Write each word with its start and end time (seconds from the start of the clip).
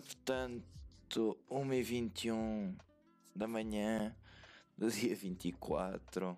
Portanto, 0.00 1.38
1h21 1.50 2.76
da 3.34 3.48
manhã 3.48 4.14
do 4.76 4.90
dia 4.90 5.14
24 5.14 6.36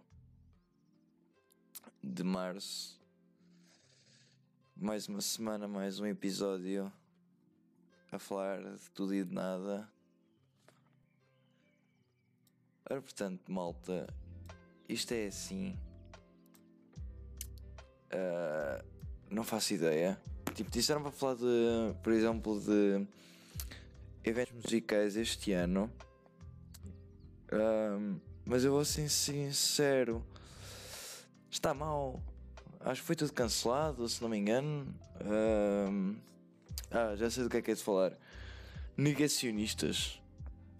de 2.02 2.22
março. 2.22 3.00
Mais 4.76 5.08
uma 5.08 5.20
semana, 5.20 5.66
mais 5.66 5.98
um 5.98 6.06
episódio 6.06 6.92
a 8.12 8.18
falar 8.18 8.62
de 8.62 8.90
tudo 8.92 9.12
e 9.14 9.24
de 9.24 9.34
nada. 9.34 9.90
Ora, 12.88 13.02
portanto, 13.02 13.50
malta, 13.50 14.06
isto 14.88 15.12
é 15.12 15.26
assim. 15.26 15.76
Ah, 18.10 18.84
não 19.28 19.42
faço 19.42 19.74
ideia. 19.74 20.20
Tipo, 20.54 20.70
disseram 20.70 21.02
para 21.02 21.10
falar 21.10 21.34
de, 21.34 21.94
por 22.02 22.12
exemplo, 22.12 22.60
de 22.60 23.06
eventos 24.24 24.54
musicais 24.54 25.16
este 25.16 25.52
ano. 25.52 25.90
Ahm, 27.52 28.18
mas 28.44 28.64
eu 28.64 28.72
vou 28.72 28.84
ser 28.84 29.08
sincero. 29.08 30.24
Está 31.50 31.72
mal. 31.74 32.22
Acho 32.80 33.00
que 33.00 33.06
foi 33.06 33.16
tudo 33.16 33.32
cancelado, 33.32 34.08
se 34.08 34.22
não 34.22 34.28
me 34.28 34.38
engano. 34.38 34.94
Ahm, 35.20 36.16
ah, 36.90 37.16
já 37.16 37.30
sei 37.30 37.42
do 37.42 37.50
que 37.50 37.58
é 37.58 37.62
que 37.62 37.70
é 37.70 37.74
de 37.74 37.82
falar. 37.82 38.12
Negacionistas. 38.96 40.20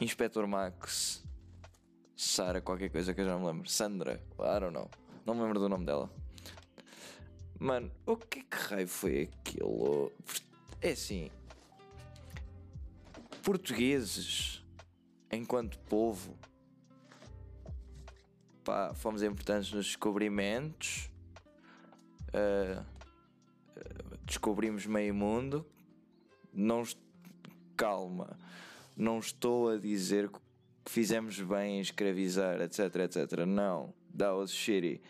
Inspector 0.01 0.47
Max. 0.47 1.23
Sara, 2.17 2.61
qualquer 2.61 2.91
coisa 2.91 3.15
que 3.15 3.21
eu 3.21 3.27
já 3.27 3.39
me 3.39 3.47
lembro. 3.47 3.69
Sandra, 3.69 4.21
I 4.39 4.61
don't 4.61 4.73
know. 4.73 4.91
Não 5.25 5.35
me 5.35 5.43
lembro 5.43 5.59
do 5.59 5.69
nome 5.69 5.85
dela. 5.85 6.11
Mano, 7.59 7.91
o 8.07 8.17
que 8.17 8.43
que 8.43 8.57
raio 8.57 8.89
foi 8.89 9.23
aquilo? 9.23 10.13
É 10.81 10.91
assim. 10.91 11.31
Portugueses, 13.49 14.63
enquanto 15.33 15.79
povo, 15.89 16.37
pá, 18.63 18.93
fomos 18.93 19.23
importantes 19.23 19.73
nos 19.73 19.87
descobrimentos. 19.87 21.11
ah, 22.35 22.85
descobrimos 24.27 24.85
meio 24.85 25.15
mundo. 25.15 25.65
Não, 26.53 26.83
calma, 27.75 28.39
não 28.95 29.19
estou 29.19 29.71
a 29.71 29.79
dizer 29.79 30.29
que 30.29 30.39
fizemos 30.85 31.41
bem 31.41 31.79
em 31.79 31.81
escravizar, 31.81 32.61
etc, 32.61 32.97
etc. 32.97 33.47
Não, 33.47 33.95
that 34.15 34.35
was 34.35 34.53
shitty 34.53 35.01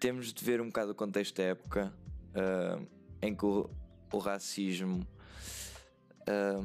temos 0.00 0.32
de 0.32 0.44
ver 0.44 0.60
um 0.60 0.66
bocado 0.66 0.90
o 0.90 0.94
contexto 0.96 1.36
da 1.36 1.44
época 1.44 1.94
ah, 2.34 2.80
em 3.22 3.36
que 3.36 3.46
o, 3.46 3.70
o 4.12 4.18
racismo 4.18 5.06
ah, 6.30 6.60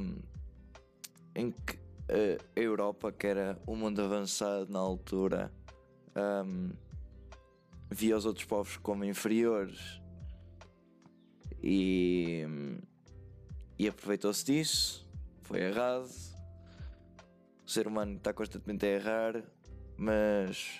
em 1.36 1.52
que 1.52 1.80
ah, 2.10 2.44
a 2.56 2.60
Europa, 2.60 3.12
que 3.12 3.28
era 3.28 3.60
o 3.66 3.76
mundo 3.76 4.02
avançado 4.02 4.72
na 4.72 4.80
altura, 4.80 5.52
ah, 6.14 6.44
via 7.90 8.16
os 8.18 8.26
outros 8.26 8.46
povos 8.46 8.78
como 8.78 9.04
inferiores 9.04 10.02
e, 11.62 12.44
e 13.80 13.88
aproveitou-se 13.88 14.46
disso, 14.46 15.08
foi 15.42 15.62
errado. 15.62 16.10
O 17.66 17.70
ser 17.70 17.88
humano 17.88 18.18
está 18.18 18.32
constantemente 18.32 18.86
a 18.86 18.90
errar, 18.90 19.44
mas 19.98 20.80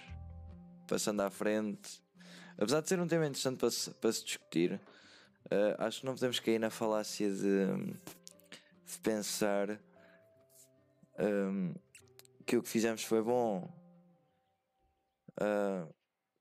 passando 0.88 1.22
à 1.22 1.32
frente 1.32 2.06
Apesar 2.58 2.82
de 2.82 2.88
ser 2.88 3.00
um 3.00 3.08
tema 3.08 3.26
interessante 3.26 3.58
para 3.58 3.70
se, 3.70 3.92
para 3.92 4.12
se 4.14 4.24
discutir, 4.24 4.80
eh, 5.52 5.76
acho 5.78 6.00
que 6.00 6.06
não 6.06 6.14
podemos 6.14 6.40
cair 6.40 6.58
na 6.58 6.70
falácia 6.70 7.30
de 7.30 7.68
pensar 9.04 9.80
ehm, 11.18 11.74
que 12.46 12.58
o 12.58 12.64
que 12.64 12.70
fizemos 12.70 13.04
foi 13.04 13.22
bom. 13.22 13.72
Ah, 15.40 15.88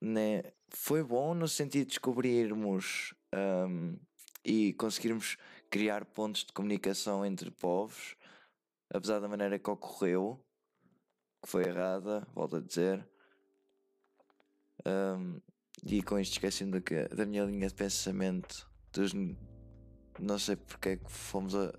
né? 0.01 0.43
Foi 0.71 1.03
bom 1.03 1.35
no 1.35 1.49
sentido 1.49 1.83
de 1.85 1.91
descobrirmos 1.91 3.15
ehm, 3.33 3.97
e 4.45 4.73
conseguirmos 4.75 5.37
criar 5.71 6.05
pontos 6.05 6.45
de 6.45 6.53
comunicação 6.53 7.25
entre 7.25 7.51
povos, 7.51 8.17
apesar 8.91 9.21
da 9.21 9.29
maneira 9.29 9.59
que 9.59 9.71
ocorreu, 9.71 10.45
que 11.43 11.49
foi 11.49 11.65
errada, 11.65 12.27
volto 12.35 12.57
a 12.57 12.61
dizer. 12.61 13.09
Ehm, 14.85 15.41
e 15.83 16.03
com 16.03 16.19
isto 16.19 16.41
que- 16.41 17.09
da 17.09 17.27
minha 17.27 17.45
linha 17.45 17.69
de 17.69 17.75
pensamento. 17.75 18.71
Dos, 18.93 19.13
não 20.21 20.39
sei 20.39 20.57
porque 20.57 20.91
é 20.91 20.97
que 20.97 21.11
fomos 21.11 21.55
a. 21.55 21.73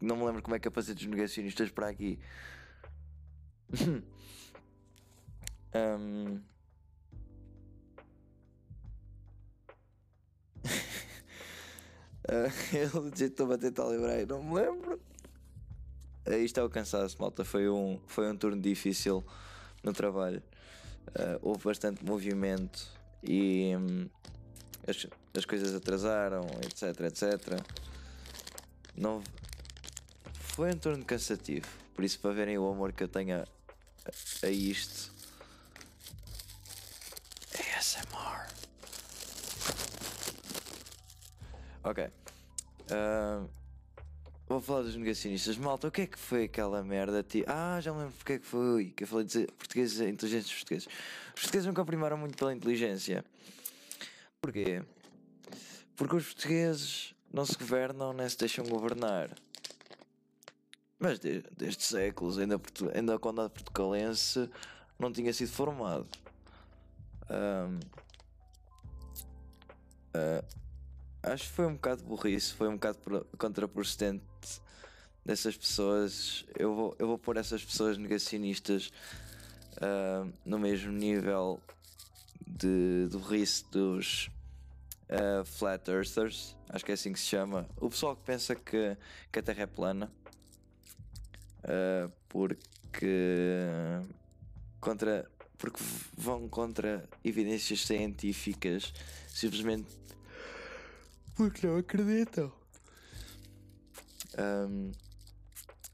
Não 0.00 0.16
me 0.16 0.24
lembro 0.24 0.42
como 0.42 0.54
é 0.54 0.58
que 0.58 0.68
dos 0.94 1.06
negacionistas 1.06 1.70
para 1.70 1.88
aqui. 1.88 2.18
Ahm. 5.74 6.40
Ah, 12.30 12.52
eu 12.76 13.08
estou 13.08 13.50
a 13.50 13.56
tentar 13.56 13.86
lembrar 13.86 14.20
não 14.26 14.42
me 14.42 14.52
lembro. 14.52 15.00
Ah, 16.26 16.36
Isto 16.36 16.60
é 16.60 16.62
o 16.62 16.68
cansaço, 16.68 17.16
malta. 17.18 17.42
Foi 17.42 17.70
um, 17.70 17.98
foi 18.06 18.30
um 18.30 18.36
turno 18.36 18.60
difícil 18.60 19.24
no 19.82 19.94
trabalho. 19.94 20.42
Ah, 21.14 21.38
houve 21.40 21.64
bastante 21.64 22.04
movimento 22.04 22.86
e 23.22 23.74
hum, 23.74 24.10
as, 24.86 25.06
as 25.34 25.44
coisas 25.46 25.74
atrasaram, 25.74 26.46
etc, 26.62 27.00
etc. 27.00 27.64
Não, 28.94 29.22
foi 30.58 30.74
um 30.74 30.76
turno 30.76 31.04
cansativo. 31.04 31.68
Por 31.94 32.04
isso, 32.04 32.18
para 32.18 32.32
verem 32.32 32.58
o 32.58 32.68
amor 32.68 32.92
que 32.92 33.04
eu 33.04 33.06
tenho 33.06 33.42
a, 33.42 33.46
a 34.42 34.50
isto. 34.50 35.12
ASMR. 37.76 38.48
Ok. 41.84 42.10
Ah, 42.90 43.46
vou 44.48 44.60
falar 44.60 44.82
dos 44.82 44.96
negacionistas. 44.96 45.56
Malta, 45.56 45.86
o 45.86 45.92
que 45.92 46.00
é 46.00 46.06
que 46.08 46.18
foi 46.18 46.46
aquela 46.46 46.82
merda? 46.82 47.24
Ah, 47.46 47.80
já 47.80 47.92
me 47.92 48.00
lembro 48.00 48.14
porque 48.14 48.32
é 48.32 48.38
que 48.40 48.46
foi. 48.46 48.86
Que 48.86 49.04
eu 49.04 49.06
falei 49.06 49.26
de 49.26 49.46
portugueses, 49.46 50.00
inteligentes 50.00 50.52
portugueses. 50.52 50.88
Os 51.36 51.42
portugueses 51.42 51.66
nunca 51.68 51.84
primaram 51.84 52.18
muito 52.18 52.36
pela 52.36 52.52
inteligência. 52.52 53.24
Porquê? 54.40 54.82
Porque 55.94 56.16
os 56.16 56.24
portugueses 56.24 57.14
não 57.32 57.46
se 57.46 57.56
governam 57.56 58.12
nem 58.12 58.28
se 58.28 58.36
deixam 58.36 58.64
governar. 58.64 59.30
Mas 60.98 61.18
de- 61.20 61.44
desde 61.56 61.82
séculos, 61.84 62.38
ainda, 62.38 62.58
Portu- 62.58 62.90
ainda 62.94 63.14
a 63.14 63.18
Condado 63.18 63.50
Portugalense 63.50 64.50
não 64.98 65.12
tinha 65.12 65.32
sido 65.32 65.52
formado. 65.52 66.06
Ahm, 67.30 67.78
ah, 70.14 70.44
acho 71.22 71.44
que 71.44 71.50
foi 71.50 71.66
um 71.66 71.74
bocado 71.74 72.02
burrice, 72.02 72.52
foi 72.52 72.68
um 72.68 72.74
bocado 72.74 72.98
pro- 72.98 73.26
contraproducente 73.38 74.24
dessas 75.24 75.56
pessoas. 75.56 76.44
Eu 76.58 76.74
vou, 76.74 76.96
eu 76.98 77.06
vou 77.06 77.18
pôr 77.18 77.36
essas 77.36 77.64
pessoas 77.64 77.96
negacionistas 77.96 78.90
ah, 79.80 80.26
no 80.44 80.58
mesmo 80.58 80.90
nível 80.90 81.60
de, 82.44 83.06
de 83.08 83.16
burrice 83.16 83.64
dos 83.70 84.30
ah, 85.08 85.44
Flat 85.44 85.88
Earthers, 85.88 86.56
acho 86.70 86.84
que 86.84 86.90
é 86.90 86.94
assim 86.94 87.12
que 87.12 87.20
se 87.20 87.26
chama. 87.26 87.68
O 87.76 87.88
pessoal 87.88 88.16
que 88.16 88.22
pensa 88.24 88.56
que, 88.56 88.96
que 89.30 89.38
a 89.38 89.42
Terra 89.42 89.62
é 89.62 89.66
plana. 89.66 90.10
Ah, 91.64 92.10
porque 92.28 93.66
contra 94.80 95.30
porque 95.56 95.82
vão 96.16 96.48
contra 96.48 97.08
evidências 97.24 97.84
científicas 97.84 98.92
simplesmente 99.28 99.98
porque 101.38 101.64
não 101.68 101.76
acreditam. 101.76 102.52
Ahm, 104.36 104.90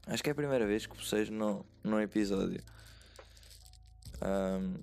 acho 0.07 0.23
que 0.23 0.29
é 0.29 0.31
a 0.31 0.35
primeira 0.35 0.65
vez 0.65 0.87
que 0.87 0.97
vocês 0.97 1.29
num, 1.29 1.63
num 1.83 1.99
episódio. 1.99 2.63
Ahm, 4.21 4.79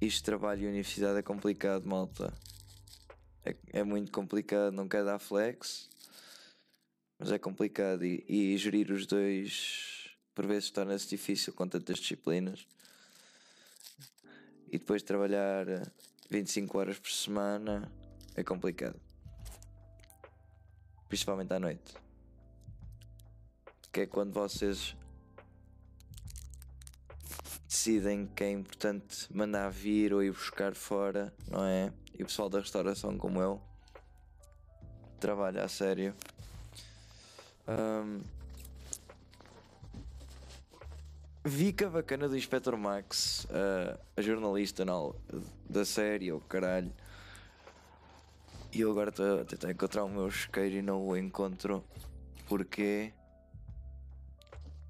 isto 0.00 0.24
trabalho 0.24 0.64
e 0.64 0.66
universidade 0.66 1.16
é 1.16 1.22
complicado, 1.22 1.86
malta. 1.86 2.32
É, 3.44 3.54
é 3.72 3.84
muito 3.84 4.10
complicado, 4.10 4.72
não 4.72 4.88
quer 4.88 5.04
dar 5.04 5.20
flex, 5.20 5.88
mas 7.20 7.30
é 7.30 7.38
complicado 7.38 8.02
e, 8.02 8.24
e 8.26 8.56
gerir 8.56 8.90
os 8.90 9.04
dois 9.04 10.08
por 10.34 10.46
vezes 10.46 10.70
torna-se 10.70 11.06
difícil 11.06 11.52
com 11.52 11.68
tantas 11.68 11.98
disciplinas. 11.98 12.66
E 14.72 14.78
depois 14.78 15.02
trabalhar 15.02 15.66
25 16.30 16.78
horas 16.78 16.98
por 16.98 17.10
semana 17.10 17.92
é 18.34 18.42
complicado. 18.42 18.98
Principalmente 21.08 21.52
à 21.52 21.60
noite. 21.60 21.94
Que 23.92 24.02
é 24.02 24.06
quando 24.06 24.32
vocês 24.32 24.96
decidem 27.68 28.26
que 28.28 28.44
é 28.44 28.50
importante 28.50 29.26
mandar 29.30 29.68
vir 29.68 30.14
ou 30.14 30.22
ir 30.22 30.30
buscar 30.30 30.74
fora, 30.74 31.34
não 31.50 31.66
é? 31.66 31.92
E 32.18 32.22
o 32.22 32.26
pessoal 32.26 32.48
da 32.48 32.60
restauração 32.60 33.18
como 33.18 33.42
eu 33.42 33.60
trabalha 35.18 35.64
a 35.64 35.68
sério. 35.68 36.14
Um, 37.68 38.20
vi 41.44 41.72
que 41.72 41.84
a 41.84 41.90
bacana 41.90 42.28
do 42.28 42.36
Inspector 42.36 42.76
Max, 42.76 43.44
uh, 43.44 43.98
a 44.16 44.22
jornalista 44.22 44.84
não, 44.84 45.14
da 45.68 45.84
série, 45.84 46.32
o 46.32 46.36
oh, 46.36 46.40
caralho. 46.40 46.92
E 48.72 48.80
eu 48.80 48.90
agora 48.90 49.10
estou 49.10 49.40
a 49.40 49.44
tentar 49.44 49.70
encontrar 49.70 50.04
o 50.04 50.08
meu 50.08 50.28
isqueiro 50.28 50.76
e 50.76 50.82
não 50.82 51.06
o 51.06 51.16
encontro. 51.16 51.84
Porque. 52.48 53.12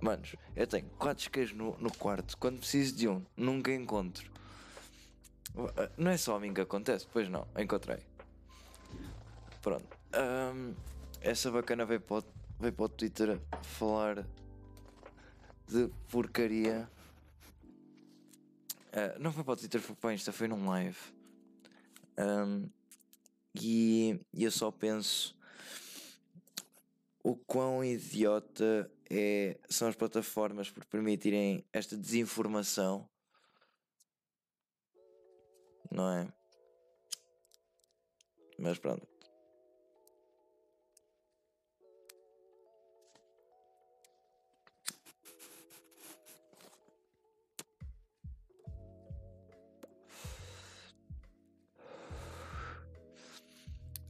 Manos, 0.00 0.34
eu 0.56 0.66
tenho 0.66 0.86
quatro 0.98 1.22
isqueiros 1.22 1.52
no, 1.52 1.76
no 1.78 1.92
quarto. 1.92 2.36
Quando 2.38 2.58
preciso 2.58 2.96
de 2.96 3.08
um, 3.08 3.24
nunca 3.36 3.72
encontro. 3.72 4.30
Não 5.96 6.10
é 6.10 6.16
só 6.16 6.36
a 6.36 6.40
mim 6.40 6.54
que 6.54 6.60
acontece, 6.60 7.06
pois 7.12 7.28
não, 7.28 7.46
encontrei. 7.58 7.98
Pronto. 9.60 9.84
Um, 10.14 10.74
essa 11.20 11.50
bacana 11.50 11.84
veio 11.84 12.00
para, 12.00 12.18
o, 12.18 12.24
veio 12.60 12.74
para 12.74 12.84
o 12.84 12.88
Twitter 12.90 13.40
falar 13.62 14.26
de 15.66 15.88
porcaria. 16.10 16.88
Uh, 18.92 19.18
não 19.18 19.32
foi 19.32 19.42
para 19.42 19.54
o 19.54 19.56
Twitter, 19.56 19.80
foi 19.80 19.96
para 19.96 20.08
o 20.08 20.12
Insta, 20.12 20.30
foi 20.30 20.46
num 20.46 20.68
live. 20.68 20.98
Um, 22.18 22.68
e, 23.54 24.20
eu 24.34 24.50
só 24.50 24.70
penso 24.70 25.34
o 27.22 27.34
quão 27.34 27.82
idiota 27.82 28.90
é, 29.08 29.58
são 29.68 29.88
as 29.88 29.96
plataformas 29.96 30.70
por 30.70 30.84
permitirem 30.84 31.64
esta 31.72 31.96
desinformação. 31.96 33.08
Não 35.90 36.10
é? 36.10 36.28
Mas 38.58 38.78
pronto. 38.78 39.19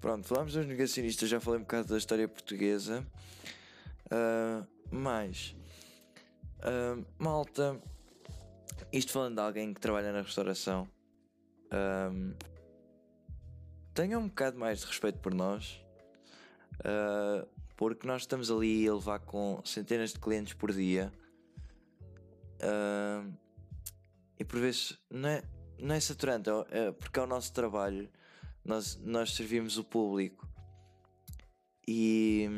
Pronto, 0.01 0.27
falámos 0.27 0.55
dos 0.55 0.67
negacionistas, 0.67 1.29
já 1.29 1.39
falei 1.39 1.61
um 1.61 1.63
bocado 1.63 1.89
da 1.89 1.99
história 1.99 2.27
portuguesa. 2.27 3.07
Uh, 4.07 4.67
mas, 4.91 5.55
uh, 6.61 7.05
malta, 7.19 7.79
isto 8.91 9.13
falando 9.13 9.35
de 9.35 9.43
alguém 9.43 9.75
que 9.75 9.81
trabalha 9.81 10.11
na 10.11 10.23
restauração, 10.23 10.89
uh, 11.67 12.35
tenha 13.93 14.19
um 14.19 14.27
bocado 14.27 14.59
mais 14.59 14.81
de 14.81 14.87
respeito 14.87 15.19
por 15.19 15.35
nós, 15.35 15.85
uh, 16.77 17.47
porque 17.77 18.07
nós 18.07 18.23
estamos 18.23 18.51
ali 18.51 18.89
a 18.89 18.95
levar 18.95 19.21
com 19.21 19.61
centenas 19.67 20.15
de 20.15 20.19
clientes 20.19 20.55
por 20.55 20.73
dia. 20.73 21.13
Uh, 22.63 23.31
e 24.39 24.45
por 24.47 24.61
vezes 24.61 24.99
não 25.11 25.29
é, 25.29 25.43
não 25.79 25.95
é 25.95 26.01
saturante, 26.01 26.49
é, 26.49 26.87
é 26.87 26.93
porque 26.93 27.21
é 27.21 27.23
o 27.23 27.27
nosso 27.27 27.53
trabalho 27.53 28.09
nós, 28.65 28.97
nós 28.97 29.35
servimos 29.35 29.79
o 29.79 29.85
público 29.85 30.49
e. 31.87 32.49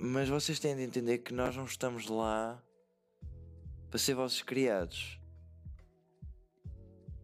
Mas 0.00 0.28
vocês 0.28 0.60
têm 0.60 0.76
de 0.76 0.82
entender 0.82 1.18
que 1.18 1.34
nós 1.34 1.56
não 1.56 1.64
estamos 1.64 2.06
lá 2.06 2.62
para 3.90 3.98
ser 3.98 4.14
vossos 4.14 4.42
criados. 4.42 5.18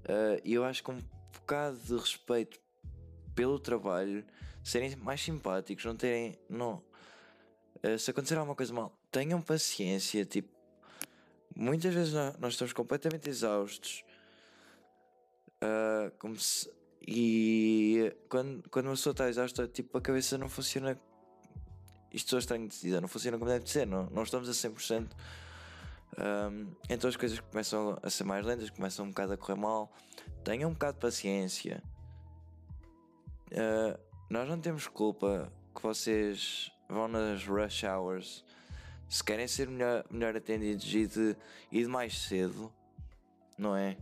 Uh, 0.04 0.40
e 0.44 0.54
eu 0.54 0.64
acho 0.64 0.82
que 0.82 0.90
um 0.90 0.98
bocado 1.32 1.78
de 1.78 1.94
respeito 1.96 2.58
pelo 3.34 3.60
trabalho, 3.60 4.24
serem 4.62 4.96
mais 4.96 5.22
simpáticos, 5.22 5.84
não 5.84 5.96
terem. 5.96 6.36
Não, 6.48 6.82
uh, 7.84 7.98
se 7.98 8.10
acontecer 8.10 8.36
alguma 8.36 8.56
coisa 8.56 8.72
mal, 8.72 8.98
tenham 9.10 9.40
paciência. 9.40 10.24
Tipo, 10.24 10.52
muitas 11.54 11.94
vezes 11.94 12.12
nós, 12.12 12.38
nós 12.38 12.52
estamos 12.54 12.72
completamente 12.72 13.30
exaustos 13.30 14.04
Uh, 15.64 16.10
como 16.18 16.36
se, 16.36 16.70
e 17.06 18.14
quando, 18.28 18.68
quando 18.70 18.86
uma 18.86 18.92
pessoa 18.92 19.12
está 19.12 19.28
exausta, 19.28 19.66
tipo, 19.68 19.96
a 19.96 20.00
cabeça 20.00 20.36
não 20.36 20.48
funciona. 20.48 20.98
Isto 22.12 22.30
só 22.30 22.38
estranho 22.38 22.68
de 22.68 22.80
dizer, 22.80 23.00
não 23.00 23.08
funciona 23.08 23.36
como 23.36 23.50
deve 23.50 23.68
ser, 23.68 23.86
não, 23.86 24.08
não 24.10 24.22
estamos 24.22 24.48
a 24.48 24.52
100%. 24.52 25.08
Um, 26.16 26.72
então 26.88 27.10
as 27.10 27.16
coisas 27.16 27.40
começam 27.40 27.98
a 28.02 28.08
ser 28.08 28.24
mais 28.24 28.46
lentas, 28.46 28.70
começam 28.70 29.04
um 29.04 29.08
bocado 29.08 29.32
a 29.32 29.36
correr 29.36 29.58
mal. 29.58 29.92
Tenham 30.44 30.70
um 30.70 30.72
bocado 30.72 30.94
de 30.94 31.00
paciência. 31.00 31.82
Uh, 33.50 33.98
nós 34.30 34.48
não 34.48 34.60
temos 34.60 34.86
culpa 34.86 35.52
que 35.74 35.82
vocês 35.82 36.70
vão 36.88 37.08
nas 37.08 37.44
rush 37.46 37.82
hours. 37.84 38.44
Se 39.08 39.22
querem 39.22 39.48
ser 39.48 39.68
melhor, 39.68 40.04
melhor 40.10 40.36
atendidos 40.36 40.94
e 40.94 41.06
de, 41.06 41.36
e 41.70 41.82
de 41.82 41.88
mais 41.88 42.16
cedo, 42.16 42.72
não 43.58 43.76
é? 43.76 43.96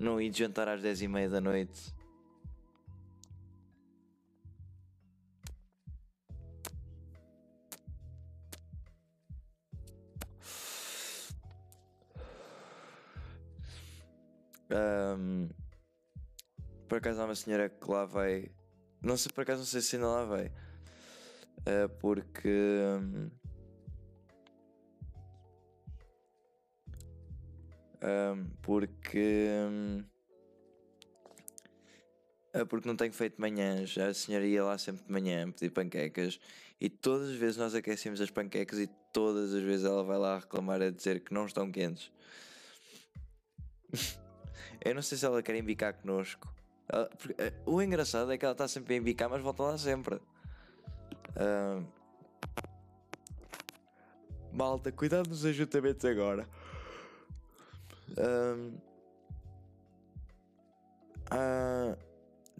Não 0.00 0.18
ir 0.18 0.32
jantar 0.34 0.66
às 0.66 0.80
10 0.80 1.02
e 1.02 1.08
meia 1.08 1.28
da 1.28 1.42
noite. 1.42 1.94
Um, 14.70 15.50
por 16.88 16.96
acaso 16.96 17.20
há 17.20 17.26
uma 17.26 17.34
senhora 17.34 17.68
que 17.68 17.90
lá 17.90 18.06
vai. 18.06 18.50
Não 19.02 19.18
sei 19.18 19.30
por 19.32 19.42
acaso 19.42 19.58
não 19.58 19.66
sei 19.66 19.82
se 19.82 19.96
ainda 19.96 20.08
lá 20.08 20.24
vai. 20.24 20.46
Uh, 21.58 21.88
porque 22.00 22.48
um, 22.48 23.30
Um, 28.02 28.46
porque. 28.62 29.48
Um, 29.68 30.04
é 32.52 32.64
porque 32.64 32.88
não 32.88 32.96
tenho 32.96 33.12
feito 33.12 33.40
manhãs. 33.40 33.96
A 33.98 34.12
senhora 34.12 34.44
ia 34.44 34.64
lá 34.64 34.76
sempre 34.76 35.04
de 35.04 35.12
manhã 35.12 35.50
pedir 35.52 35.70
panquecas 35.70 36.40
e 36.80 36.88
todas 36.88 37.30
as 37.30 37.36
vezes 37.36 37.56
nós 37.56 37.74
aquecemos 37.74 38.20
as 38.20 38.30
panquecas 38.30 38.78
e 38.78 38.88
todas 39.12 39.54
as 39.54 39.62
vezes 39.62 39.84
ela 39.84 40.02
vai 40.02 40.18
lá 40.18 40.38
reclamar 40.38 40.82
a 40.82 40.90
dizer 40.90 41.20
que 41.20 41.32
não 41.32 41.46
estão 41.46 41.70
quentes. 41.70 42.10
Eu 44.84 44.94
não 44.94 45.02
sei 45.02 45.16
se 45.18 45.24
ela 45.24 45.42
quer 45.42 45.54
embicar 45.54 45.94
connosco. 45.94 46.52
Uh, 46.92 47.70
o 47.70 47.80
engraçado 47.80 48.32
é 48.32 48.38
que 48.38 48.44
ela 48.44 48.52
está 48.52 48.66
sempre 48.66 48.94
a 48.94 48.96
embicar, 48.96 49.28
mas 49.28 49.42
volta 49.42 49.62
lá 49.62 49.78
sempre. 49.78 50.20
Malta, 54.52 54.90
cuidado 54.90 55.28
nos 55.28 55.44
ajuntamentos 55.44 56.04
agora. 56.04 56.48
Uh, 58.18 58.74
uh, 61.32 61.96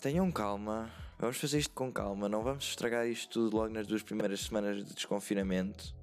tenham 0.00 0.30
calma. 0.30 0.90
Vamos 1.18 1.36
fazer 1.36 1.58
isto 1.58 1.74
com 1.74 1.92
calma. 1.92 2.28
Não 2.28 2.42
vamos 2.42 2.64
estragar 2.64 3.06
isto 3.06 3.30
tudo 3.30 3.56
logo 3.56 3.72
nas 3.72 3.86
duas 3.86 4.02
primeiras 4.02 4.40
semanas 4.40 4.84
de 4.84 4.94
desconfinamento. 4.94 5.94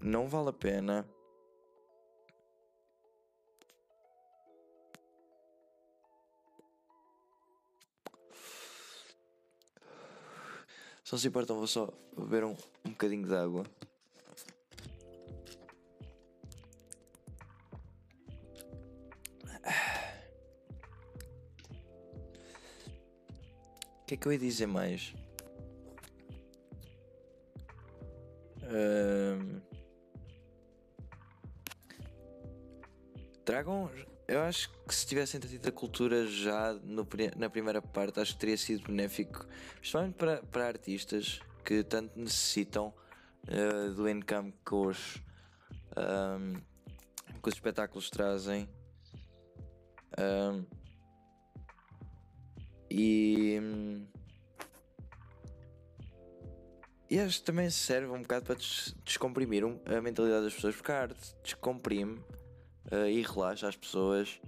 Não 0.00 0.28
vale 0.28 0.50
a 0.50 0.52
pena. 0.52 1.06
Só 11.02 11.16
se 11.16 11.26
importam, 11.26 11.56
vou 11.56 11.66
só 11.66 11.92
beber 12.16 12.44
um, 12.44 12.56
um 12.84 12.90
bocadinho 12.90 13.26
de 13.26 13.34
água. 13.34 13.64
Que 24.10 24.14
é 24.14 24.16
que 24.16 24.26
eu 24.26 24.32
ia 24.32 24.38
dizer 24.38 24.66
mais? 24.66 25.14
Um... 28.64 29.60
Tragam. 33.44 33.88
Eu 34.26 34.40
acho 34.42 34.70
que 34.86 34.94
se 34.94 35.06
tivessem 35.06 35.40
tido 35.40 35.68
a 35.68 35.72
cultura 35.72 36.26
já 36.26 36.72
no, 36.74 37.06
na 37.36 37.50
primeira 37.50 37.82
parte, 37.82 38.20
acho 38.20 38.34
que 38.34 38.40
teria 38.40 38.56
sido 38.56 38.86
benéfico, 38.86 39.44
especialmente 39.74 40.14
para, 40.14 40.42
para 40.42 40.66
artistas 40.66 41.40
que 41.64 41.82
tanto 41.82 42.18
necessitam 42.18 42.94
uh, 43.48 43.94
do 43.94 44.08
income 44.08 44.52
que 44.64 44.74
os, 44.74 45.22
um, 45.96 46.54
que 47.40 47.48
os 47.48 47.54
espetáculos 47.54 48.08
trazem. 48.08 48.68
Um, 50.18 50.79
e. 52.90 53.60
E 57.08 57.18
que 57.18 57.42
também 57.42 57.68
serve 57.70 58.08
um 58.08 58.22
bocado 58.22 58.46
para 58.46 58.54
des 58.54 58.94
descomprimir 59.04 59.64
a 59.64 60.00
mentalidade 60.00 60.44
das 60.44 60.54
pessoas, 60.54 60.76
porque 60.76 60.92
a 60.92 61.02
arte 61.02 61.34
descomprime 61.42 62.18
uh, 62.92 63.08
e 63.08 63.22
relaxa 63.22 63.68
as 63.68 63.76
pessoas. 63.76 64.40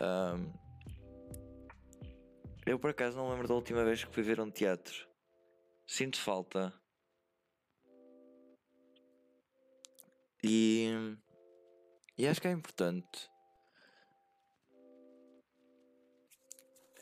Um, 0.00 0.68
Eu 2.68 2.78
por 2.78 2.90
acaso 2.90 3.16
não 3.16 3.30
lembro 3.30 3.48
da 3.48 3.54
última 3.54 3.82
vez 3.82 4.04
que 4.04 4.12
fui 4.12 4.22
ver 4.22 4.38
um 4.40 4.50
teatro. 4.50 5.08
Sinto 5.86 6.20
falta. 6.20 6.70
E, 10.44 10.90
e 12.18 12.28
acho 12.28 12.42
que 12.42 12.46
é 12.46 12.52
importante. 12.52 13.30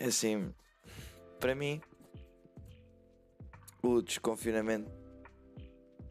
Assim, 0.00 0.52
para 1.38 1.54
mim, 1.54 1.80
o 3.82 4.02
desconfinamento 4.02 4.90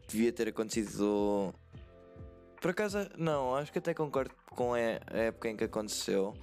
devia 0.08 0.32
ter 0.32 0.48
acontecido. 0.48 1.54
Por 2.60 2.70
acaso, 2.70 2.98
não, 3.16 3.54
acho 3.54 3.72
que 3.72 3.78
até 3.78 3.92
concordo 3.92 4.34
com 4.50 4.74
a 4.74 4.80
época 4.80 5.48
em 5.48 5.56
que 5.56 5.64
aconteceu. 5.64 6.34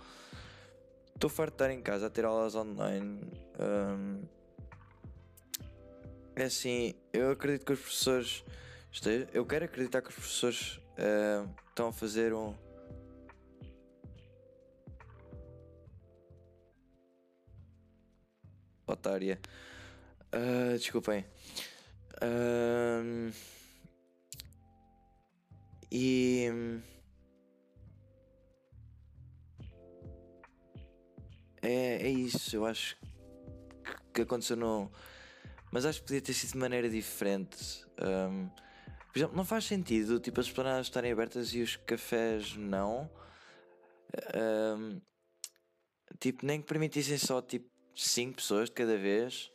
Estou 1.13 1.29
farto 1.29 1.51
de 1.51 1.55
estar 1.55 1.71
em 1.71 1.81
casa 1.81 2.07
a 2.07 2.09
ter 2.09 2.25
aulas 2.25 2.55
online. 2.55 3.19
Um, 3.59 4.21
é 6.35 6.43
assim, 6.45 6.93
eu 7.11 7.31
acredito 7.31 7.65
que 7.65 7.73
os 7.73 7.79
professores. 7.79 8.43
Eu 9.33 9.45
quero 9.45 9.65
acreditar 9.65 10.01
que 10.01 10.09
os 10.09 10.15
professores 10.15 10.77
uh, 10.97 11.49
estão 11.69 11.87
a 11.87 11.93
fazer 11.93 12.33
um. 12.33 12.53
Otária. 19.03 19.37
Uh, 20.33 20.77
desculpem. 20.77 21.25
Uh, 22.23 23.33
e. 25.91 26.47
É, 31.61 32.07
é 32.07 32.09
isso, 32.09 32.55
eu 32.55 32.65
acho 32.65 32.97
que 34.13 34.21
aconteceu 34.21 34.55
no. 34.55 34.89
Mas 35.69 35.85
acho 35.85 35.99
que 35.99 36.07
podia 36.07 36.21
ter 36.21 36.33
sido 36.33 36.53
de 36.53 36.57
maneira 36.57 36.89
diferente. 36.89 37.85
Um, 37.99 38.49
por 39.11 39.19
exemplo, 39.19 39.35
não 39.35 39.45
faz 39.45 39.65
sentido 39.65 40.19
tipo, 40.19 40.39
as 40.39 40.47
esplanadas 40.47 40.87
estarem 40.87 41.11
abertas 41.11 41.53
e 41.53 41.61
os 41.61 41.75
cafés 41.75 42.55
não. 42.55 43.09
Um, 44.35 45.01
tipo, 46.19 46.45
nem 46.45 46.61
que 46.61 46.67
permitissem 46.67 47.17
só 47.17 47.41
tipo 47.41 47.72
5 47.95 48.35
pessoas 48.35 48.69
de 48.69 48.75
cada 48.75 48.97
vez 48.97 49.51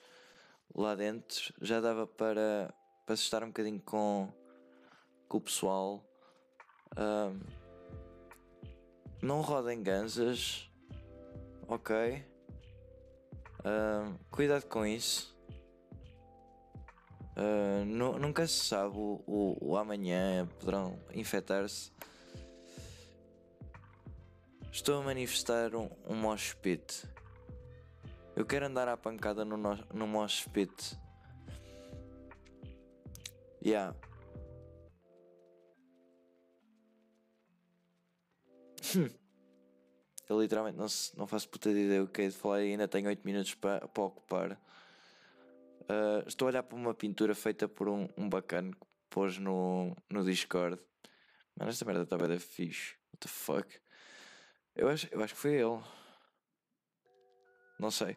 lá 0.74 0.94
dentro 0.94 1.52
já 1.60 1.80
dava 1.80 2.06
para, 2.06 2.72
para 3.04 3.16
se 3.16 3.22
estar 3.22 3.42
um 3.42 3.48
bocadinho 3.48 3.80
com, 3.80 4.32
com 5.28 5.38
o 5.38 5.40
pessoal. 5.40 6.04
Um, 6.96 7.40
não 9.20 9.40
rodem 9.40 9.82
ganzas 9.82 10.70
ok. 11.66 12.24
Uh, 13.60 14.18
cuidado 14.30 14.64
com 14.66 14.86
isso. 14.86 15.36
Uh, 17.36 17.84
nu 17.84 18.18
nunca 18.18 18.46
se 18.46 18.64
sabe 18.64 18.96
o, 18.96 19.22
o, 19.26 19.56
o 19.60 19.76
amanhã 19.76 20.46
poderão 20.58 20.98
infectar-se. 21.12 21.92
Estou 24.72 25.00
a 25.00 25.04
manifestar 25.04 25.74
um, 25.74 25.88
um 26.06 26.14
mosh 26.14 26.54
pit. 26.54 27.04
Eu 28.38 28.46
quero 28.46 28.66
andar 28.66 28.86
à 28.86 28.96
pancada 28.96 29.44
no, 29.44 29.56
no, 29.56 29.74
no 29.92 30.06
mosh 30.06 30.46
pit. 30.52 30.96
Yeah. 33.60 33.96
Eu 40.28 40.40
literalmente 40.40 40.78
não, 40.78 40.86
não 41.16 41.26
faço 41.26 41.48
puta 41.48 41.72
de 41.72 41.80
ideia 41.80 42.00
o 42.00 42.06
que 42.06 42.22
é 42.22 42.28
de 42.28 42.36
falar 42.36 42.62
e 42.62 42.70
ainda 42.70 42.86
tenho 42.86 43.08
8 43.08 43.24
minutos 43.24 43.56
para, 43.56 43.88
para 43.88 44.04
ocupar. 44.04 44.52
Uh, 44.52 46.22
estou 46.24 46.46
a 46.46 46.50
olhar 46.50 46.62
para 46.62 46.76
uma 46.76 46.94
pintura 46.94 47.34
feita 47.34 47.68
por 47.68 47.88
um, 47.88 48.08
um 48.16 48.28
bacana 48.28 48.70
que 48.70 48.86
pôs 49.10 49.36
no, 49.36 49.96
no 50.08 50.22
Discord. 50.22 50.80
Mano, 51.56 51.72
esta 51.72 51.84
merda 51.84 52.04
está 52.04 52.16
bem 52.16 52.38
fixe. 52.38 52.94
What 53.12 53.18
the 53.18 53.28
fuck? 53.28 53.80
Eu 54.76 54.88
acho, 54.88 55.08
eu 55.10 55.20
acho 55.24 55.34
que 55.34 55.40
foi 55.40 55.54
ele. 55.54 55.82
Não 57.80 57.90
sei. 57.90 58.16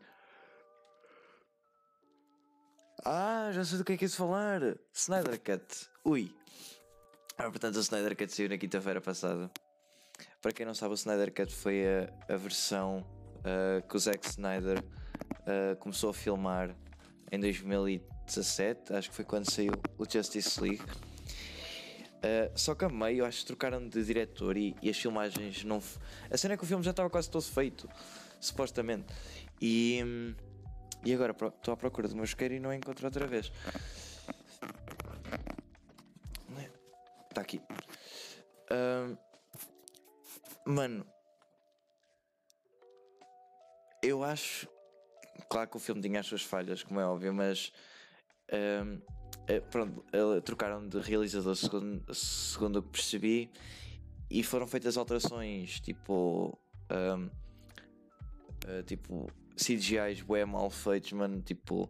Ah, 3.04 3.50
já 3.52 3.66
sei 3.66 3.80
do 3.80 3.84
que 3.84 3.94
é 3.94 3.98
que 3.98 4.06
é 4.06 4.08
de 4.08 4.16
falar. 4.16 4.62
Snyder 4.94 5.40
Cut. 5.40 5.90
Ui. 6.06 6.32
Ah, 7.36 7.50
portanto, 7.50 7.78
o 7.78 7.80
Snyder 7.80 8.16
Cut 8.16 8.32
saiu 8.32 8.50
na 8.50 8.58
quinta-feira 8.58 9.02
passada. 9.02 9.50
Para 10.40 10.52
quem 10.52 10.66
não 10.68 10.76
sabe, 10.76 10.94
o 10.94 10.96
Snyder 10.96 11.34
Cut 11.34 11.52
foi 11.52 11.84
a, 11.84 12.34
a 12.34 12.38
versão 12.38 13.00
uh, 13.40 13.88
que 13.88 13.96
o 13.96 14.00
Zack 14.00 14.28
Snyder 14.28 14.80
uh, 14.80 15.76
começou 15.80 16.12
a 16.12 16.14
filmar 16.14 16.76
em 17.32 17.40
2017, 17.40 18.94
acho 18.94 19.10
que 19.10 19.16
foi 19.16 19.26
quando 19.26 19.50
saiu 19.50 19.74
o 19.98 20.06
Justice 20.08 20.62
League. 20.62 20.84
Uh, 20.84 22.52
só 22.56 22.76
que 22.76 22.86
a 22.86 22.90
meio 22.90 23.26
acho 23.26 23.40
que 23.40 23.46
trocaram 23.48 23.88
de 23.88 24.04
diretor 24.06 24.56
e, 24.56 24.76
e, 24.80 24.92
as 24.92 24.98
filmagens 24.98 25.64
não. 25.64 25.82
A 26.30 26.38
cena 26.38 26.54
é 26.54 26.58
que 26.58 26.64
o 26.64 26.68
filme 26.68 26.84
já 26.84 26.92
estava 26.92 27.10
quase 27.10 27.32
todo 27.32 27.44
feito, 27.44 27.90
supostamente. 28.40 29.12
E, 29.60 30.36
e 31.04 31.14
agora 31.14 31.32
estou 31.32 31.74
à 31.74 31.78
procura 31.78 32.08
do 32.08 32.16
meu 32.16 32.24
isqueiro 32.24 32.54
e 32.54 32.60
não 32.60 32.74
encontro 32.74 33.06
outra 33.06 33.28
vez. 33.28 33.52
Está 37.30 37.42
aqui. 37.42 37.62
Mano, 40.66 41.06
eu 44.04 44.24
acho. 44.24 44.68
Claro 45.50 45.70
que 45.70 45.78
o 45.78 45.80
filme 45.80 46.02
tinha 46.02 46.20
as 46.20 46.28
suas 46.28 46.44
falhas, 46.44 46.84
como 46.84 47.00
é 47.00 47.06
óbvio, 47.06 47.34
mas. 47.34 47.72
Eh, 49.48 49.60
pronto, 49.60 50.06
trocaram 50.44 50.88
de 50.88 51.00
realizador 51.00 51.56
segundo, 51.56 52.14
segundo 52.14 52.78
o 52.78 52.84
que 52.84 52.90
percebi 52.90 53.52
e 54.30 54.44
foram 54.44 54.68
feitas 54.68 54.98
alterações 54.98 55.80
tipo. 55.80 56.58
Um, 56.90 57.26
uh, 57.26 57.32
eh, 58.68 58.84
tipo 58.84 59.32
CGIs 59.64 60.22
bem 60.22 60.46
mal 60.46 60.70
feitos, 60.70 61.12
mano. 61.12 61.42
Tipo. 61.42 61.90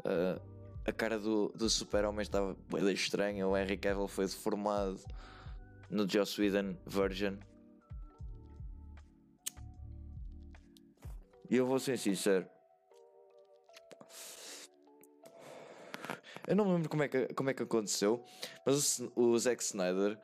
Uh, 0.00 0.56
a 0.86 0.92
cara 0.92 1.18
do, 1.18 1.48
do 1.48 1.68
super-homem 1.68 2.22
estava 2.22 2.56
bem 2.70 2.92
estranha. 2.92 3.46
O 3.46 3.56
Henry 3.56 3.76
Cavill 3.76 4.06
foi 4.06 4.26
deformado 4.26 5.00
no 5.90 6.08
Joss 6.08 6.40
Whedon 6.40 6.76
Virgin. 6.86 7.38
E 11.50 11.56
eu 11.56 11.66
vou 11.66 11.78
ser 11.80 11.98
sincero. 11.98 12.46
Eu 16.46 16.54
não 16.54 16.64
me 16.64 16.72
lembro 16.74 16.88
como 16.88 17.02
é 17.02 17.08
que, 17.08 17.26
como 17.34 17.50
é 17.50 17.54
que 17.54 17.62
aconteceu, 17.64 18.24
mas 18.64 19.00
o, 19.00 19.30
o 19.32 19.38
Zack 19.38 19.60
Snyder 19.64 20.16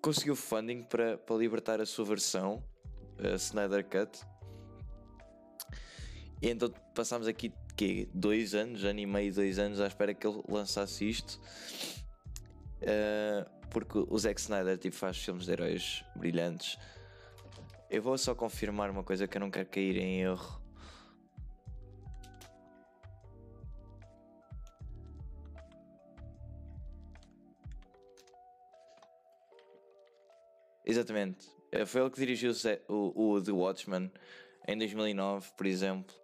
conseguiu 0.00 0.36
funding 0.36 0.84
para, 0.84 1.18
para 1.18 1.36
libertar 1.36 1.80
a 1.80 1.86
sua 1.86 2.04
versão, 2.04 2.62
a 3.18 3.34
Snyder 3.34 3.84
Cut. 3.84 4.24
E 6.42 6.50
então 6.50 6.68
passámos 6.92 7.28
aqui 7.28 7.52
que 7.76 8.08
dois 8.12 8.52
anos, 8.52 8.84
ano 8.84 8.98
e 8.98 9.06
meio, 9.06 9.32
dois 9.32 9.60
anos 9.60 9.80
à 9.80 9.86
espera 9.86 10.12
que 10.12 10.26
ele 10.26 10.42
lançasse 10.48 11.08
isto. 11.08 11.40
Uh, 12.82 13.48
porque 13.70 13.98
o 13.98 14.18
Zack 14.18 14.40
Snyder 14.40 14.76
tipo, 14.76 14.96
faz 14.96 15.16
filmes 15.16 15.46
de 15.46 15.52
heróis 15.52 16.04
brilhantes. 16.16 16.76
Eu 17.88 18.02
vou 18.02 18.18
só 18.18 18.34
confirmar 18.34 18.90
uma 18.90 19.04
coisa 19.04 19.28
que 19.28 19.36
eu 19.36 19.40
não 19.40 19.50
quero 19.52 19.68
cair 19.68 19.96
em 19.96 20.22
erro. 20.22 20.60
Exatamente. 30.84 31.46
Eh, 31.70 31.86
foi 31.86 32.00
ele 32.00 32.10
que 32.10 32.18
dirigiu 32.18 32.52
o, 32.88 33.34
o 33.34 33.42
The 33.42 33.52
Watchmen 33.52 34.10
em 34.66 34.76
2009, 34.76 35.52
por 35.56 35.66
exemplo. 35.66 36.21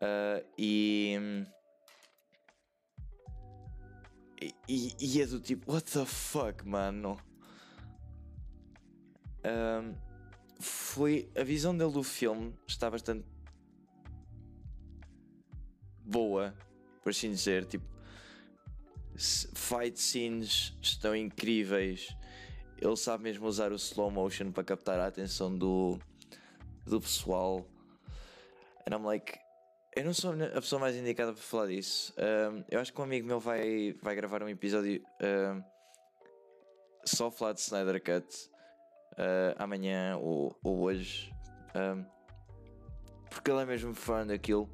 Uh, 0.00 0.44
e, 0.56 1.44
e, 4.68 4.96
e 4.98 5.22
é 5.22 5.26
do 5.26 5.40
tipo, 5.40 5.70
what 5.70 5.90
the 5.90 6.04
fuck, 6.06 6.66
mano? 6.66 7.18
Foi. 10.58 11.30
A 11.36 11.42
visão 11.42 11.76
dele 11.76 11.92
do 11.92 12.02
filme 12.02 12.54
está 12.66 12.90
bastante. 12.90 13.26
boa, 16.10 16.54
por 17.02 17.10
assim 17.10 17.30
dizer. 17.30 17.64
Tipo, 17.64 17.86
fight 19.54 19.98
scenes 19.98 20.76
estão 20.82 21.14
incríveis. 21.14 22.14
Ele 22.78 22.96
sabe 22.96 23.24
mesmo 23.24 23.46
usar 23.46 23.72
o 23.72 23.76
slow 23.76 24.10
motion 24.10 24.50
para 24.50 24.64
captar 24.64 24.98
a 24.98 25.06
atenção 25.06 25.56
do, 25.56 25.98
do 26.84 27.00
pessoal. 27.00 27.64
And 28.86 28.94
I'm 28.96 29.04
like, 29.04 29.38
eu 29.96 30.04
não 30.04 30.14
sou 30.14 30.32
a 30.32 30.60
pessoa 30.60 30.80
mais 30.80 30.96
indicada 30.96 31.32
para 31.32 31.42
falar 31.42 31.66
disso. 31.66 32.14
Um, 32.16 32.64
eu 32.68 32.80
acho 32.80 32.92
que 32.92 33.00
um 33.00 33.04
amigo 33.04 33.26
meu 33.26 33.40
vai, 33.40 33.94
vai 34.00 34.14
gravar 34.14 34.42
um 34.42 34.48
episódio 34.48 35.02
um, 35.20 35.62
só 37.04 37.30
falar 37.30 37.54
de 37.54 37.60
Snyder 37.60 38.00
Cut 38.00 38.50
uh, 39.14 39.54
amanhã 39.58 40.16
ou, 40.16 40.56
ou 40.62 40.80
hoje. 40.82 41.32
Um, 41.74 42.04
Porque 43.30 43.50
ele 43.50 43.62
é 43.62 43.64
mesmo 43.64 43.94
fã 43.94 44.26
daquilo. 44.26 44.70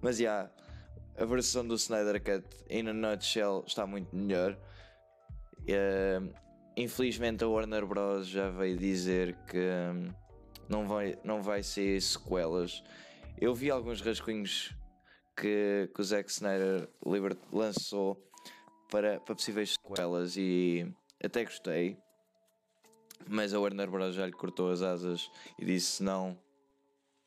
Mas 0.00 0.16
já, 0.16 0.22
yeah, 0.22 0.50
a 1.18 1.24
versão 1.24 1.66
do 1.66 1.74
Snyder 1.74 2.22
Cut, 2.22 2.46
in 2.70 2.88
a 2.88 2.92
nutshell, 2.92 3.64
está 3.66 3.86
muito 3.86 4.14
melhor. 4.14 4.56
Infelizmente 6.78 7.42
a 7.42 7.48
Warner 7.48 7.84
Bros. 7.84 8.28
já 8.28 8.48
veio 8.50 8.78
dizer 8.78 9.36
que 9.48 9.58
um, 9.58 10.14
não, 10.68 10.86
vai, 10.86 11.18
não 11.24 11.42
vai 11.42 11.62
ser 11.62 12.00
sequelas. 12.00 12.82
Eu 13.40 13.54
vi 13.54 13.70
alguns 13.70 14.00
rascunhos 14.00 14.72
que, 15.36 15.90
que 15.92 16.00
o 16.00 16.04
Zack 16.04 16.30
Snyder 16.30 16.88
lançou 17.52 18.16
para, 18.90 19.18
para 19.20 19.34
possíveis 19.34 19.74
sequelas 19.74 20.36
e 20.36 20.86
até 21.22 21.44
gostei. 21.44 21.98
Mas 23.26 23.52
a 23.52 23.58
Warner 23.58 23.90
Bros. 23.90 24.14
já 24.14 24.24
lhe 24.24 24.32
cortou 24.32 24.70
as 24.70 24.80
asas 24.80 25.28
e 25.58 25.64
disse 25.64 26.02
não, 26.02 26.38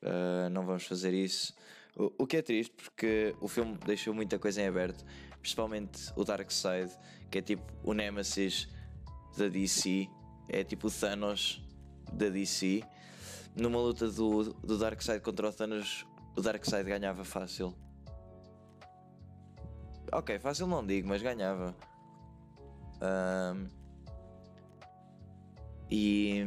uh, 0.02 0.50
não 0.50 0.66
vamos 0.66 0.86
fazer 0.86 1.14
isso. 1.14 1.54
O, 1.98 2.24
o 2.24 2.26
que 2.26 2.38
é 2.38 2.42
triste 2.42 2.74
porque 2.74 3.36
o 3.42 3.50
filme 3.50 3.78
deixou 3.86 4.14
muita 4.14 4.40
coisa 4.40 4.62
em 4.62 4.68
aberto, 4.68 5.04
principalmente 5.42 6.10
o 6.16 6.24
Dark 6.24 6.50
Side, 6.50 6.98
que 7.30 7.40
é 7.40 7.42
tipo 7.42 7.64
o 7.84 7.94
Nemesis 7.94 8.70
da 9.38 9.48
DC, 9.48 10.10
é 10.48 10.64
tipo 10.64 10.88
o 10.88 10.92
Thanos 10.92 11.62
da 12.12 12.30
DC. 12.30 12.84
Numa 13.56 13.80
luta 13.80 14.10
do, 14.10 14.54
do 14.54 14.78
Darkseid 14.78 15.22
contra 15.22 15.50
o 15.50 15.54
Thanos, 15.54 16.06
o 16.36 16.42
Darkseid 16.42 16.88
ganhava 16.88 17.24
fácil. 17.24 17.76
Ok, 20.12 20.40
fácil 20.40 20.68
não 20.68 20.86
digo, 20.86 21.08
mas 21.08 21.22
ganhava. 21.22 21.76
Um, 23.02 23.68
e. 25.90 26.44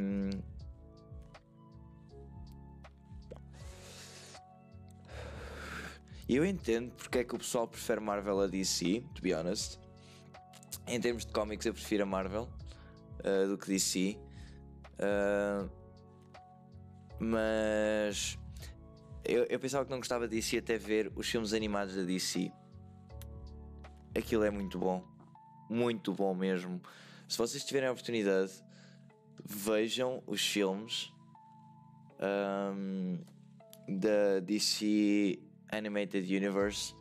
Eu 6.27 6.45
entendo 6.45 6.91
porque 6.93 7.19
é 7.19 7.25
que 7.25 7.35
o 7.35 7.39
pessoal 7.39 7.69
prefere 7.69 8.01
Marvel 8.01 8.41
a 8.41 8.47
DC, 8.47 9.03
to 9.15 9.23
be 9.23 9.35
honest. 9.35 9.79
Em 10.87 11.01
termos 11.01 11.25
de 11.27 11.33
cómics, 11.33 11.67
eu 11.67 11.75
prefiro 11.75 12.03
a 12.03 12.07
Marvel 12.07 12.49
uh, 13.25 13.49
do 13.49 13.59
que 13.59 13.67
DC. 13.69 14.19
Uh, 14.99 15.71
mas 17.19 18.39
eu, 19.25 19.45
eu 19.45 19.59
pensava 19.59 19.85
que 19.85 19.91
não 19.91 19.99
gostava 19.99 20.29
de 20.29 20.37
DC 20.37 20.59
até 20.59 20.77
ver 20.77 21.11
os 21.17 21.29
filmes 21.29 21.53
animados 21.53 21.97
da 21.97 22.03
DC. 22.03 22.53
Aquilo 24.17 24.45
é 24.45 24.51
muito 24.51 24.79
bom, 24.79 25.03
muito 25.69 26.13
bom 26.13 26.35
mesmo. 26.35 26.81
Se 27.27 27.39
vocês 27.39 27.65
tiverem 27.65 27.89
a 27.89 27.93
oportunidade, 27.93 28.53
vejam 29.45 30.23
os 30.27 30.47
filmes 30.47 31.13
um, 32.21 33.19
da 33.89 34.41
DC 34.41 35.39
Animated 35.71 36.37
Universe. 36.37 36.95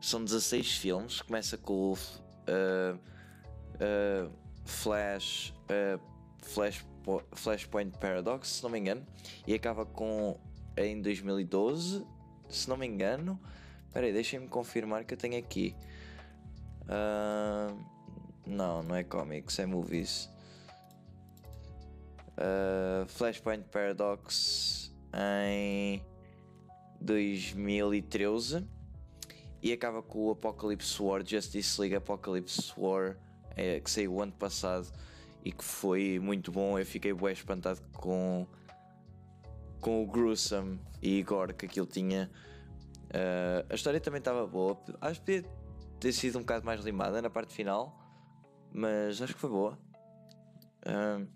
São 0.00 0.24
16 0.24 0.78
filmes. 0.78 1.20
Começa 1.20 1.58
com 1.58 1.72
o 1.72 1.92
uh, 1.92 2.96
uh, 2.96 4.32
Flash, 4.68 5.54
uh, 5.70 5.98
Flash, 6.42 6.84
Flashpoint 7.32 7.96
Paradox, 7.98 8.48
se 8.48 8.62
não 8.62 8.68
me 8.68 8.78
engano, 8.78 9.04
e 9.46 9.54
acaba 9.54 9.86
com 9.86 10.38
em 10.76 11.00
2012, 11.00 12.06
se 12.50 12.68
não 12.68 12.76
me 12.76 12.86
engano. 12.86 13.40
Espera 13.86 14.06
aí, 14.06 14.12
deixem-me 14.12 14.46
confirmar 14.46 15.04
que 15.04 15.14
eu 15.14 15.18
tenho 15.18 15.38
aqui. 15.38 15.74
Uh, 16.82 17.82
não, 18.46 18.82
não 18.82 18.94
é 18.94 19.02
comics, 19.02 19.58
é 19.58 19.64
movies. 19.64 20.28
Uh, 22.36 23.08
Flashpoint 23.08 23.64
Paradox 23.70 24.94
em 25.50 26.04
2013 27.00 28.64
e 29.62 29.72
acaba 29.72 30.02
com 30.02 30.26
o 30.26 30.30
Apocalypse 30.30 31.02
War, 31.02 31.26
Justice 31.26 31.80
League 31.80 31.96
Apocalypse 31.96 32.72
War 32.76 33.16
é, 33.58 33.80
que 33.80 33.90
saiu 33.90 34.14
o 34.14 34.22
ano 34.22 34.32
passado 34.32 34.88
e 35.44 35.50
que 35.52 35.64
foi 35.64 36.18
muito 36.20 36.52
bom. 36.52 36.78
Eu 36.78 36.86
fiquei 36.86 37.12
bem 37.12 37.32
espantado 37.32 37.80
com, 37.92 38.46
com 39.80 40.02
o 40.02 40.06
gruesome 40.06 40.80
e 41.02 41.22
gore 41.22 41.52
que 41.52 41.66
aquilo 41.66 41.86
tinha. 41.86 42.30
Uh, 43.08 43.66
a 43.68 43.74
história 43.74 44.00
também 44.00 44.20
estava 44.20 44.46
boa. 44.46 44.78
Acho 45.00 45.20
que 45.20 45.42
podia 45.42 45.50
ter 45.98 46.12
sido 46.12 46.38
um 46.38 46.42
bocado 46.42 46.64
mais 46.64 46.84
limada 46.84 47.20
na 47.20 47.28
parte 47.28 47.52
final, 47.52 47.98
mas 48.72 49.20
acho 49.20 49.34
que 49.34 49.40
foi 49.40 49.50
boa. 49.50 49.78
Uh, 50.86 51.26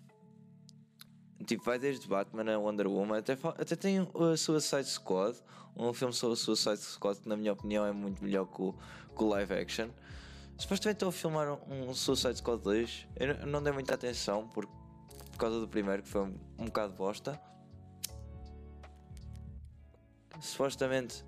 tipo, 1.45 1.63
vai 1.63 1.77
desde 1.77 2.07
Batman 2.07 2.53
a 2.53 2.57
Wonder 2.57 2.87
Woman, 2.87 3.17
até, 3.17 3.33
até 3.33 3.75
tem 3.75 3.99
a 3.99 4.37
Suicide 4.37 4.85
Squad, 4.85 5.37
um 5.75 5.91
filme 5.91 6.13
sobre 6.13 6.33
a 6.33 6.37
Suicide 6.37 6.77
Squad 6.77 7.19
que, 7.19 7.27
na 7.27 7.35
minha 7.35 7.51
opinião, 7.51 7.85
é 7.85 7.91
muito 7.91 8.23
melhor 8.23 8.45
que 8.45 8.61
o, 8.61 8.73
que 9.15 9.23
o 9.23 9.27
live 9.27 9.53
action. 9.53 9.89
Supostamente 10.57 10.97
estou 10.97 11.09
a 11.09 11.11
filmar 11.11 11.59
um 11.69 11.93
Suicide 11.93 12.37
Squad 12.37 12.61
2. 12.63 13.07
Eu 13.15 13.47
não 13.47 13.61
dei 13.61 13.73
muita 13.73 13.95
atenção 13.95 14.47
por, 14.47 14.67
por 14.67 15.37
causa 15.37 15.59
do 15.59 15.67
primeiro, 15.67 16.03
que 16.03 16.09
foi 16.09 16.21
um, 16.21 16.39
um 16.57 16.65
bocado 16.65 16.93
bosta. 16.93 17.39
Supostamente. 20.39 21.25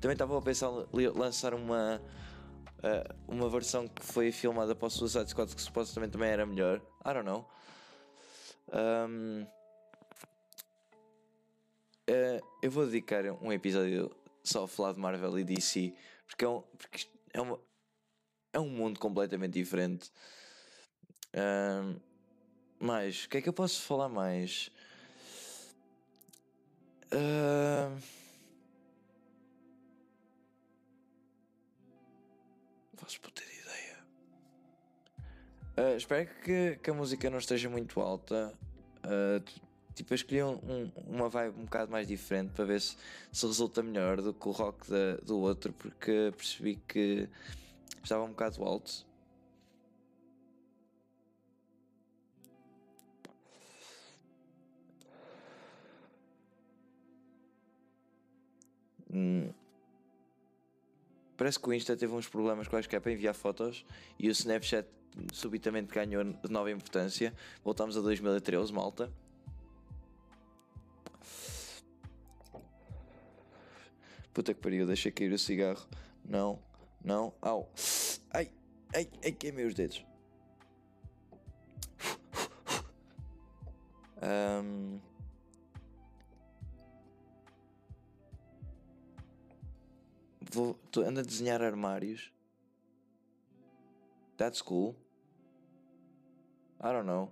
Também 0.00 0.12
estava 0.14 0.38
a 0.38 0.42
pensar 0.42 0.70
lançar 1.14 1.54
uma. 1.54 2.00
Uh, 2.78 3.14
uma 3.26 3.48
versão 3.48 3.88
que 3.88 4.04
foi 4.04 4.30
filmada 4.30 4.74
para 4.74 4.86
o 4.86 4.90
Suicide 4.90 5.30
Squad 5.30 5.54
que 5.54 5.62
supostamente 5.62 6.12
também 6.12 6.28
era 6.28 6.46
melhor. 6.46 6.80
I 7.04 7.14
don't 7.14 7.24
know. 7.24 7.48
Um, 8.72 9.46
uh, 12.08 12.46
eu 12.62 12.70
vou 12.70 12.84
dedicar 12.84 13.24
um 13.42 13.52
episódio 13.52 14.14
só 14.48 14.64
a 14.64 14.68
falar 14.68 14.92
de 14.92 15.00
Marvel 15.00 15.38
e 15.38 15.44
DC, 15.44 15.94
porque 16.26 16.44
é 16.44 16.48
um, 16.48 16.60
porque 16.60 17.06
é 17.32 17.40
uma, 17.40 17.60
é 18.52 18.60
um 18.60 18.68
mundo 18.68 18.98
completamente 18.98 19.54
diferente. 19.54 20.10
Um, 21.34 22.00
mais, 22.78 23.24
o 23.24 23.28
que 23.28 23.38
é 23.38 23.42
que 23.42 23.48
eu 23.48 23.52
posso 23.52 23.82
falar 23.82 24.08
mais? 24.08 24.70
Uh, 27.06 27.96
puta 33.22 33.42
de 33.42 33.60
ideia. 33.60 33.98
Uh, 35.78 35.96
espero 35.96 36.28
que, 36.42 36.76
que 36.82 36.90
a 36.90 36.94
música 36.94 37.30
não 37.30 37.38
esteja 37.38 37.68
muito 37.68 38.00
alta. 38.00 38.52
Uh, 39.04 39.65
Tipo, 39.96 40.12
eu 40.12 40.14
escolhi 40.14 40.42
um, 40.42 40.52
um, 40.56 40.92
uma 41.06 41.28
vibe 41.30 41.58
um 41.58 41.64
bocado 41.64 41.90
mais 41.90 42.06
diferente 42.06 42.50
para 42.52 42.66
ver 42.66 42.82
se, 42.82 42.94
se 43.32 43.46
resulta 43.46 43.82
melhor 43.82 44.20
do 44.20 44.34
que 44.34 44.46
o 44.46 44.50
rock 44.50 44.90
da, 44.90 45.16
do 45.22 45.38
outro, 45.40 45.72
porque 45.72 46.34
percebi 46.36 46.76
que 46.86 47.26
estava 48.04 48.22
um 48.22 48.28
bocado 48.28 48.62
alto. 48.62 49.06
Hum. 59.10 59.50
Parece 61.38 61.58
que 61.58 61.68
o 61.70 61.72
Insta 61.72 61.96
teve 61.96 62.12
uns 62.12 62.28
problemas 62.28 62.68
quaisquer 62.68 63.00
para 63.00 63.12
enviar 63.12 63.34
fotos 63.34 63.82
e 64.18 64.28
o 64.28 64.30
Snapchat 64.30 64.86
subitamente 65.32 65.90
ganhou 65.90 66.22
nova 66.50 66.70
importância. 66.70 67.32
Voltamos 67.64 67.96
a 67.96 68.02
2013, 68.02 68.70
malta. 68.74 69.10
Puta 74.32 74.52
que 74.52 74.60
pariu, 74.60 74.86
deixei 74.86 75.10
cair 75.10 75.32
o 75.32 75.38
cigarro. 75.38 75.86
Não, 76.24 76.58
não, 77.02 77.32
au. 77.40 77.70
Ai, 78.30 78.50
ai, 78.94 79.08
ai, 79.24 79.32
queimei 79.32 79.64
os 79.64 79.74
dedos. 79.74 80.04
Um... 84.22 85.00
Vou, 90.52 90.78
ando 90.98 91.20
a 91.20 91.22
desenhar 91.22 91.62
armários. 91.62 92.32
That's 94.36 94.60
cool. 94.60 94.94
I 96.80 96.92
don't 96.92 97.06
know. 97.06 97.30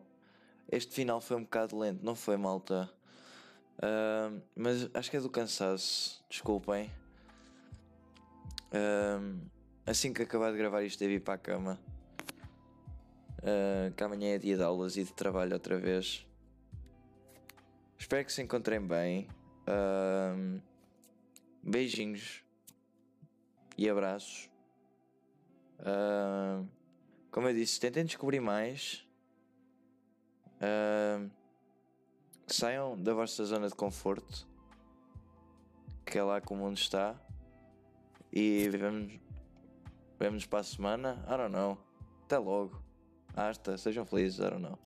Este 0.71 0.95
final 0.95 1.21
foi 1.21 1.37
um 1.37 1.43
bocado 1.43 1.79
lento, 1.79 2.05
não 2.05 2.15
foi, 2.15 2.37
malta? 2.37 2.91
Uh, 3.79 4.41
mas 4.55 4.89
acho 4.95 5.11
que 5.11 5.17
é 5.17 5.21
do 5.21 5.31
cansaço, 5.31 6.25
desculpem. 6.29 6.91
Uh, 8.73 9.41
assim 9.87 10.13
que 10.13 10.23
acabar 10.23 10.53
de 10.53 10.59
gravar 10.59 10.83
isto, 10.83 10.99
devo 10.99 11.13
ir 11.13 11.21
para 11.21 11.35
a 11.35 11.39
cama. 11.39 11.79
Uh, 13.39 13.93
que 13.95 14.03
amanhã 14.03 14.35
é 14.35 14.39
dia 14.39 14.57
de 14.57 14.63
aulas 14.63 14.97
e 14.97 15.05
de 15.05 15.13
trabalho 15.13 15.53
outra 15.53 15.79
vez. 15.79 16.27
Espero 17.99 18.25
que 18.25 18.33
se 18.33 18.43
encontrem 18.43 18.81
bem. 18.81 19.29
Uh, 19.67 20.61
beijinhos 21.63 22.45
e 23.77 23.89
abraços. 23.89 24.51
Uh, 25.81 26.67
como 27.31 27.49
eu 27.49 27.55
disse, 27.55 27.81
tentem 27.81 28.05
descobrir 28.05 28.41
mais. 28.41 29.05
Ah, 30.61 31.27
saiam 32.47 32.97
da 32.97 33.15
vossa 33.15 33.45
zona 33.45 33.69
de 33.69 33.75
conforto, 33.75 34.47
que 36.05 36.19
é 36.19 36.23
lá 36.23 36.41
que 36.41 36.53
o 36.53 36.57
mundo 36.57 36.77
está, 36.77 37.17
e 38.33 38.69
vivemos, 38.69 39.13
vemos 40.19 40.45
para 40.47 40.61
a 40.61 40.65
semana. 40.65 41.25
I 41.27 41.37
don't 41.37 41.53
know. 41.53 41.79
Até 42.25 42.39
logo. 42.39 42.83
Hasta, 43.35 43.79
sejam 43.79 44.05
felizes, 44.05 44.39
I 44.39 44.51
don't 44.51 44.61
know. 44.63 44.79